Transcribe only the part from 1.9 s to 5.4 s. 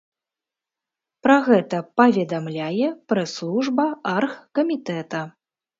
паведамляе прэс-служба аргкамітэта.